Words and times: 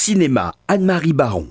Cinéma, 0.00 0.54
Anne-Marie 0.66 1.12
Baron. 1.12 1.48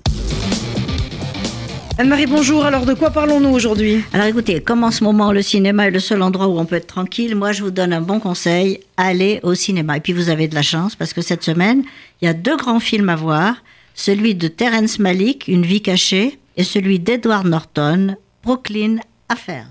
Anne-Marie, 1.99 2.25
bonjour. 2.25 2.65
Alors, 2.65 2.87
de 2.87 2.95
quoi 2.95 3.11
parlons-nous 3.11 3.51
aujourd'hui? 3.51 4.03
Alors 4.11 4.25
écoutez, 4.25 4.59
comme 4.59 4.83
en 4.83 4.89
ce 4.89 5.03
moment 5.03 5.31
le 5.31 5.43
cinéma 5.43 5.87
est 5.87 5.91
le 5.91 5.99
seul 5.99 6.23
endroit 6.23 6.47
où 6.47 6.57
on 6.57 6.65
peut 6.65 6.77
être 6.77 6.87
tranquille, 6.87 7.35
moi 7.35 7.51
je 7.51 7.61
vous 7.61 7.69
donne 7.69 7.93
un 7.93 8.01
bon 8.01 8.19
conseil, 8.19 8.79
allez 8.97 9.39
au 9.43 9.53
cinéma. 9.53 9.97
Et 9.97 9.99
puis 9.99 10.13
vous 10.13 10.29
avez 10.29 10.47
de 10.47 10.55
la 10.55 10.63
chance 10.63 10.95
parce 10.95 11.13
que 11.13 11.21
cette 11.21 11.43
semaine, 11.43 11.83
il 12.23 12.25
y 12.25 12.27
a 12.27 12.33
deux 12.33 12.57
grands 12.57 12.79
films 12.79 13.09
à 13.09 13.15
voir, 13.15 13.57
celui 13.93 14.33
de 14.33 14.47
Terence 14.47 14.97
Malick, 14.97 15.47
Une 15.47 15.63
vie 15.63 15.83
cachée, 15.83 16.39
et 16.57 16.63
celui 16.63 16.97
d'Edward 16.97 17.45
Norton, 17.45 18.15
Brooklyn 18.43 18.95
Affairs. 19.29 19.69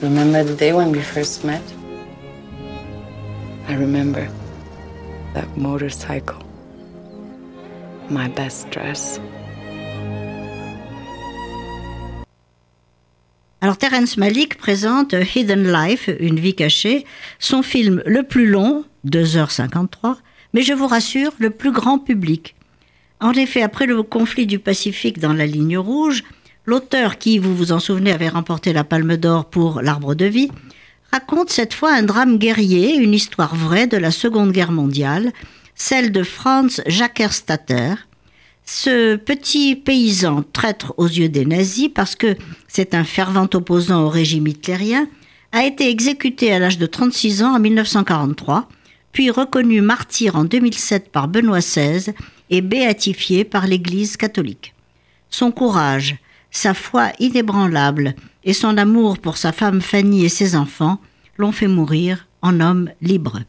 Remember 0.00 0.44
the 0.44 0.56
day 0.56 0.72
when 0.72 0.92
we 0.92 1.02
first 1.02 1.42
met? 1.44 1.62
I 3.68 3.74
remember 3.74 4.28
that 5.34 5.48
motorcycle, 5.56 6.38
my 8.10 8.28
best 8.28 8.68
dress. 8.72 9.20
Alors 13.62 13.76
Terence 13.76 14.16
Malick 14.16 14.56
présente 14.56 15.14
Hidden 15.34 15.70
Life, 15.70 16.08
Une 16.18 16.40
vie 16.40 16.54
cachée, 16.54 17.04
son 17.38 17.62
film 17.62 18.02
le 18.06 18.22
plus 18.22 18.46
long, 18.46 18.84
2h53, 19.06 20.16
mais 20.54 20.62
je 20.62 20.72
vous 20.72 20.86
rassure, 20.86 21.32
le 21.38 21.50
plus 21.50 21.70
grand 21.70 21.98
public. 21.98 22.54
En 23.20 23.32
effet, 23.32 23.62
après 23.62 23.84
le 23.84 24.02
conflit 24.02 24.46
du 24.46 24.58
Pacifique 24.58 25.18
dans 25.18 25.34
la 25.34 25.44
ligne 25.44 25.76
rouge, 25.76 26.24
l'auteur 26.64 27.18
qui, 27.18 27.38
vous 27.38 27.54
vous 27.54 27.72
en 27.72 27.80
souvenez, 27.80 28.12
avait 28.12 28.30
remporté 28.30 28.72
la 28.72 28.82
Palme 28.82 29.18
d'Or 29.18 29.44
pour 29.44 29.82
L'Arbre 29.82 30.14
de 30.14 30.24
vie, 30.24 30.50
raconte 31.12 31.50
cette 31.50 31.74
fois 31.74 31.92
un 31.92 32.02
drame 32.02 32.38
guerrier, 32.38 32.96
une 32.96 33.12
histoire 33.12 33.54
vraie 33.54 33.86
de 33.86 33.98
la 33.98 34.10
Seconde 34.10 34.52
Guerre 34.52 34.72
mondiale, 34.72 35.32
celle 35.74 36.12
de 36.12 36.22
Franz 36.22 36.82
Jackerstatter, 36.86 37.94
ce 38.72 39.16
petit 39.16 39.74
paysan 39.74 40.44
traître 40.52 40.94
aux 40.96 41.08
yeux 41.08 41.28
des 41.28 41.44
nazis 41.44 41.90
parce 41.92 42.14
que 42.14 42.36
c'est 42.68 42.94
un 42.94 43.02
fervent 43.02 43.48
opposant 43.52 44.04
au 44.04 44.08
régime 44.08 44.46
hitlérien, 44.46 45.08
a 45.50 45.64
été 45.64 45.90
exécuté 45.90 46.52
à 46.52 46.60
l'âge 46.60 46.78
de 46.78 46.86
36 46.86 47.42
ans 47.42 47.56
en 47.56 47.58
1943, 47.58 48.68
puis 49.10 49.32
reconnu 49.32 49.80
martyr 49.80 50.36
en 50.36 50.44
2007 50.44 51.10
par 51.10 51.26
Benoît 51.26 51.58
XVI 51.58 52.12
et 52.50 52.60
béatifié 52.60 53.44
par 53.44 53.66
l'Église 53.66 54.16
catholique. 54.16 54.72
Son 55.30 55.50
courage, 55.50 56.18
sa 56.52 56.72
foi 56.72 57.10
inébranlable 57.18 58.14
et 58.44 58.52
son 58.52 58.78
amour 58.78 59.18
pour 59.18 59.36
sa 59.36 59.50
femme 59.50 59.80
Fanny 59.80 60.24
et 60.24 60.28
ses 60.28 60.54
enfants 60.54 61.00
l'ont 61.38 61.52
fait 61.52 61.66
mourir 61.66 62.28
en 62.40 62.60
homme 62.60 62.90
libre. 63.02 63.40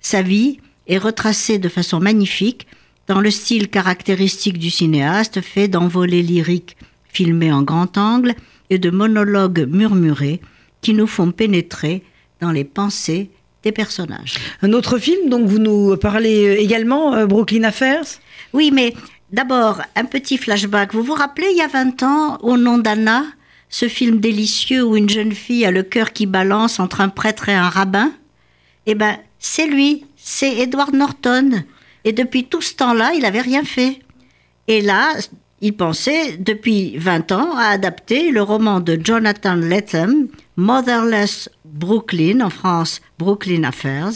Sa 0.00 0.22
vie 0.22 0.58
est 0.88 0.98
retracée 0.98 1.60
de 1.60 1.68
façon 1.68 2.00
magnifique 2.00 2.66
dans 3.06 3.20
le 3.20 3.30
style 3.30 3.68
caractéristique 3.68 4.58
du 4.58 4.70
cinéaste, 4.70 5.40
fait 5.40 5.68
d'envolées 5.68 6.22
lyriques 6.22 6.76
filmées 7.08 7.52
en 7.52 7.62
grand 7.62 7.96
angle 7.96 8.34
et 8.70 8.78
de 8.78 8.90
monologues 8.90 9.66
murmurés 9.68 10.40
qui 10.80 10.92
nous 10.92 11.06
font 11.06 11.30
pénétrer 11.30 12.02
dans 12.40 12.50
les 12.50 12.64
pensées 12.64 13.30
des 13.62 13.72
personnages. 13.72 14.34
Un 14.62 14.72
autre 14.72 14.98
film, 14.98 15.28
donc 15.28 15.46
vous 15.46 15.58
nous 15.58 15.96
parlez 15.96 16.56
également, 16.58 17.14
euh, 17.14 17.26
Brooklyn 17.26 17.64
Affairs? 17.64 18.04
Oui, 18.52 18.70
mais 18.72 18.94
d'abord, 19.32 19.82
un 19.94 20.04
petit 20.04 20.36
flashback. 20.36 20.94
Vous 20.94 21.02
vous 21.02 21.14
rappelez, 21.14 21.48
il 21.50 21.56
y 21.56 21.62
a 21.62 21.68
20 21.68 22.02
ans, 22.02 22.38
Au 22.42 22.56
nom 22.56 22.78
d'Anna, 22.78 23.24
ce 23.68 23.88
film 23.88 24.20
délicieux 24.20 24.84
où 24.84 24.96
une 24.96 25.08
jeune 25.08 25.32
fille 25.32 25.64
a 25.64 25.70
le 25.70 25.82
cœur 25.82 26.12
qui 26.12 26.26
balance 26.26 26.78
entre 26.78 27.00
un 27.00 27.08
prêtre 27.08 27.48
et 27.48 27.54
un 27.54 27.68
rabbin? 27.68 28.12
Eh 28.86 28.94
ben, 28.94 29.16
c'est 29.38 29.66
lui, 29.66 30.04
c'est 30.16 30.58
Edward 30.58 30.94
Norton. 30.94 31.64
Et 32.06 32.12
depuis 32.12 32.44
tout 32.44 32.62
ce 32.62 32.74
temps-là, 32.76 33.12
il 33.14 33.22
n'avait 33.22 33.40
rien 33.40 33.64
fait. 33.64 33.98
Et 34.68 34.80
là, 34.80 35.14
il 35.60 35.76
pensait, 35.76 36.36
depuis 36.36 36.96
20 36.96 37.32
ans, 37.32 37.56
à 37.56 37.66
adapter 37.66 38.30
le 38.30 38.42
roman 38.42 38.78
de 38.78 38.98
Jonathan 39.02 39.56
Lethem, 39.56 40.28
Motherless 40.56 41.50
Brooklyn, 41.64 42.40
en 42.42 42.50
France, 42.50 43.00
Brooklyn 43.18 43.64
Affairs. 43.64 44.12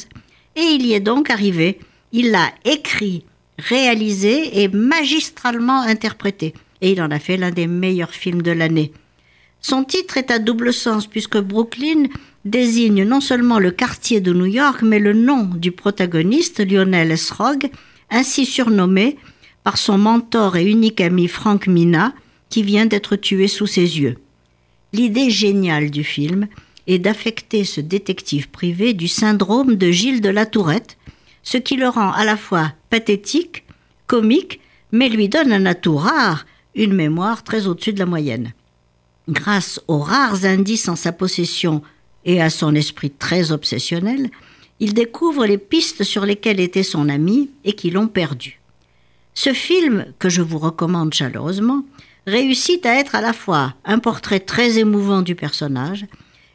Et 0.54 0.62
il 0.62 0.86
y 0.86 0.92
est 0.92 1.00
donc 1.00 1.30
arrivé. 1.30 1.80
Il 2.12 2.30
l'a 2.30 2.50
écrit, 2.64 3.24
réalisé 3.58 4.62
et 4.62 4.68
magistralement 4.68 5.82
interprété. 5.82 6.54
Et 6.80 6.92
il 6.92 7.02
en 7.02 7.10
a 7.10 7.18
fait 7.18 7.36
l'un 7.36 7.50
des 7.50 7.66
meilleurs 7.66 8.14
films 8.14 8.42
de 8.42 8.52
l'année. 8.52 8.92
Son 9.60 9.84
titre 9.84 10.16
est 10.16 10.30
à 10.30 10.38
double 10.38 10.72
sens 10.72 11.06
puisque 11.06 11.38
Brooklyn 11.38 12.04
désigne 12.44 13.04
non 13.04 13.20
seulement 13.20 13.58
le 13.58 13.70
quartier 13.70 14.20
de 14.20 14.32
New 14.32 14.46
York, 14.46 14.82
mais 14.82 14.98
le 14.98 15.12
nom 15.12 15.44
du 15.44 15.72
protagoniste, 15.72 16.60
Lionel 16.60 17.10
Esrog, 17.10 17.70
ainsi 18.10 18.46
surnommé 18.46 19.18
par 19.62 19.76
son 19.76 19.98
mentor 19.98 20.56
et 20.56 20.64
unique 20.64 21.00
ami 21.00 21.28
Frank 21.28 21.66
Mina, 21.66 22.14
qui 22.48 22.62
vient 22.62 22.86
d'être 22.86 23.16
tué 23.16 23.46
sous 23.46 23.66
ses 23.66 24.00
yeux. 24.00 24.16
L'idée 24.92 25.30
géniale 25.30 25.90
du 25.90 26.02
film 26.02 26.48
est 26.86 26.98
d'affecter 26.98 27.64
ce 27.64 27.80
détective 27.80 28.48
privé 28.48 28.94
du 28.94 29.06
syndrome 29.06 29.76
de 29.76 29.90
Gilles 29.90 30.22
de 30.22 30.30
la 30.30 30.46
Tourette, 30.46 30.96
ce 31.42 31.58
qui 31.58 31.76
le 31.76 31.88
rend 31.88 32.10
à 32.10 32.24
la 32.24 32.36
fois 32.36 32.72
pathétique, 32.88 33.64
comique, 34.06 34.60
mais 34.90 35.08
lui 35.08 35.28
donne 35.28 35.52
un 35.52 35.66
atout 35.66 35.96
rare, 35.96 36.46
une 36.74 36.94
mémoire 36.94 37.44
très 37.44 37.66
au-dessus 37.66 37.92
de 37.92 37.98
la 37.98 38.06
moyenne. 38.06 38.52
Grâce 39.30 39.80
aux 39.86 40.00
rares 40.00 40.44
indices 40.44 40.88
en 40.88 40.96
sa 40.96 41.12
possession 41.12 41.82
et 42.24 42.42
à 42.42 42.50
son 42.50 42.74
esprit 42.74 43.10
très 43.10 43.52
obsessionnel, 43.52 44.28
il 44.80 44.92
découvre 44.92 45.46
les 45.46 45.56
pistes 45.56 46.02
sur 46.02 46.26
lesquelles 46.26 46.58
était 46.58 46.82
son 46.82 47.08
ami 47.08 47.48
et 47.64 47.74
qui 47.74 47.90
l'ont 47.90 48.08
perdu. 48.08 48.60
Ce 49.34 49.52
film, 49.52 50.06
que 50.18 50.28
je 50.28 50.42
vous 50.42 50.58
recommande 50.58 51.14
chaleureusement, 51.14 51.84
réussit 52.26 52.84
à 52.84 52.96
être 52.96 53.14
à 53.14 53.20
la 53.20 53.32
fois 53.32 53.74
un 53.84 54.00
portrait 54.00 54.40
très 54.40 54.78
émouvant 54.78 55.22
du 55.22 55.36
personnage, 55.36 56.06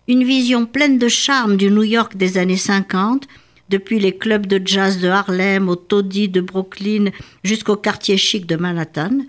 une 0.09 0.25
vision 0.25 0.65
pleine 0.65 0.99
de 0.99 1.07
charme 1.07 1.55
du 1.55 1.71
New 1.71 1.83
York 1.83 2.17
des 2.17 2.37
années 2.37 2.57
50, 2.57 3.25
depuis 3.69 3.99
les 3.99 4.17
clubs 4.17 4.47
de 4.47 4.61
jazz 4.63 4.99
de 4.99 5.07
Harlem 5.07 5.69
au 5.69 5.77
taudis 5.77 6.27
de 6.27 6.41
Brooklyn 6.41 7.05
jusqu'au 7.43 7.77
quartier 7.77 8.17
chic 8.17 8.45
de 8.45 8.57
Manhattan, 8.57 9.19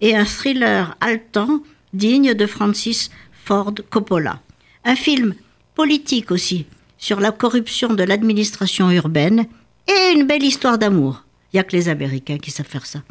et 0.00 0.16
un 0.16 0.24
thriller 0.24 0.96
haletant 1.00 1.62
digne 1.96 2.34
de 2.34 2.46
Francis 2.46 3.10
Ford 3.32 3.74
Coppola. 3.90 4.40
Un 4.84 4.96
film 4.96 5.34
politique 5.74 6.30
aussi, 6.30 6.66
sur 6.98 7.20
la 7.20 7.32
corruption 7.32 7.94
de 7.94 8.02
l'administration 8.02 8.90
urbaine, 8.90 9.46
et 9.88 10.12
une 10.14 10.26
belle 10.26 10.42
histoire 10.42 10.78
d'amour. 10.78 11.24
Il 11.52 11.56
n'y 11.56 11.60
a 11.60 11.64
que 11.64 11.76
les 11.76 11.88
Américains 11.88 12.38
qui 12.38 12.50
savent 12.50 12.66
faire 12.66 12.86
ça. 12.86 13.02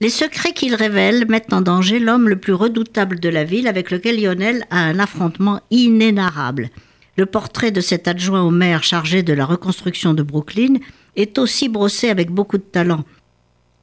Les 0.00 0.10
secrets 0.10 0.52
qu'il 0.52 0.74
révèle 0.74 1.26
mettent 1.28 1.52
en 1.52 1.60
danger 1.60 1.98
l'homme 1.98 2.28
le 2.28 2.36
plus 2.36 2.54
redoutable 2.54 3.20
de 3.20 3.28
la 3.28 3.44
ville 3.44 3.68
avec 3.68 3.90
lequel 3.90 4.20
Lionel 4.20 4.64
a 4.70 4.80
un 4.80 4.98
affrontement 4.98 5.60
inénarrable. 5.70 6.70
Le 7.16 7.26
portrait 7.26 7.70
de 7.70 7.82
cet 7.82 8.08
adjoint 8.08 8.42
au 8.42 8.50
maire 8.50 8.82
chargé 8.82 9.22
de 9.22 9.34
la 9.34 9.44
reconstruction 9.44 10.14
de 10.14 10.22
Brooklyn 10.22 10.74
est 11.16 11.38
aussi 11.38 11.68
brossé 11.68 12.08
avec 12.08 12.30
beaucoup 12.30 12.56
de 12.56 12.62
talent. 12.62 13.04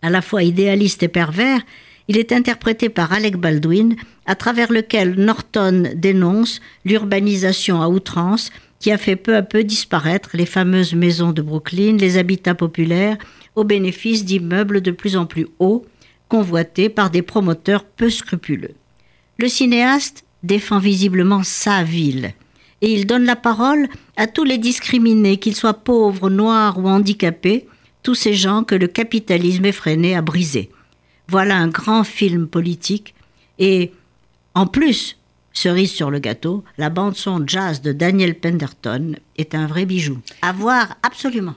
À 0.01 0.09
la 0.09 0.21
fois 0.21 0.41
idéaliste 0.41 1.03
et 1.03 1.07
pervers, 1.07 1.61
il 2.07 2.17
est 2.17 2.31
interprété 2.31 2.89
par 2.89 3.11
Alec 3.11 3.37
Baldwin, 3.37 3.95
à 4.25 4.35
travers 4.35 4.71
lequel 4.71 5.15
Norton 5.15 5.91
dénonce 5.95 6.61
l'urbanisation 6.85 7.81
à 7.81 7.89
outrance 7.89 8.51
qui 8.79 8.91
a 8.91 8.97
fait 8.97 9.15
peu 9.15 9.35
à 9.35 9.41
peu 9.41 9.63
disparaître 9.63 10.29
les 10.33 10.45
fameuses 10.45 10.93
maisons 10.93 11.31
de 11.31 11.41
Brooklyn, 11.41 11.97
les 11.97 12.17
habitats 12.17 12.55
populaires, 12.55 13.17
au 13.55 13.63
bénéfice 13.63 14.23
d'immeubles 14.23 14.81
de 14.81 14.91
plus 14.91 15.17
en 15.17 15.25
plus 15.25 15.47
hauts, 15.59 15.85
convoités 16.29 16.89
par 16.89 17.09
des 17.09 17.21
promoteurs 17.21 17.83
peu 17.83 18.09
scrupuleux. 18.09 18.75
Le 19.37 19.47
cinéaste 19.47 20.25
défend 20.43 20.79
visiblement 20.79 21.43
sa 21.43 21.83
ville, 21.83 22.33
et 22.81 22.91
il 22.91 23.07
donne 23.07 23.25
la 23.25 23.35
parole 23.35 23.87
à 24.15 24.27
tous 24.27 24.43
les 24.43 24.59
discriminés, 24.59 25.37
qu'ils 25.37 25.55
soient 25.55 25.73
pauvres, 25.73 26.29
noirs 26.29 26.77
ou 26.77 26.87
handicapés, 26.87 27.65
tous 28.03 28.15
ces 28.15 28.35
gens 28.35 28.63
que 28.63 28.75
le 28.75 28.87
capitalisme 28.87 29.65
effréné 29.65 30.15
a 30.15 30.21
brisés. 30.21 30.69
Voilà 31.29 31.57
un 31.57 31.67
grand 31.67 32.03
film 32.03 32.47
politique, 32.47 33.13
et 33.59 33.91
en 34.53 34.65
plus, 34.67 35.17
cerise 35.53 35.91
sur 35.91 36.11
le 36.11 36.19
gâteau, 36.19 36.63
la 36.77 36.89
bande 36.89 37.15
son 37.15 37.45
jazz 37.45 37.81
de 37.81 37.91
Daniel 37.91 38.35
Penderton 38.35 39.15
est 39.37 39.55
un 39.55 39.67
vrai 39.67 39.85
bijou. 39.85 40.19
À 40.41 40.51
voir 40.51 40.95
absolument. 41.03 41.55